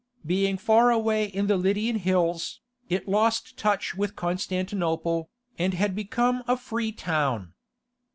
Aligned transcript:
Being 0.25 0.57
far 0.57 0.89
away 0.89 1.25
in 1.25 1.45
the 1.45 1.57
Lydian 1.57 1.97
hills, 1.97 2.59
it 2.89 3.07
lost 3.07 3.55
touch 3.55 3.93
with 3.93 4.15
Constantinople, 4.15 5.29
and 5.59 5.75
had 5.75 5.93
become 5.93 6.43
a 6.47 6.57
free 6.57 6.91
town. 6.91 7.53